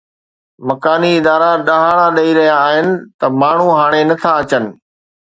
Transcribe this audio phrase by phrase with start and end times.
[0.67, 2.87] مڪاني ادارا ڏهاڙا ڏئي رهيا آهن
[3.19, 4.63] ته ماڻهو هاڻي نٿا اچن